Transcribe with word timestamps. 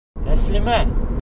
Тәслимә! 0.29 0.81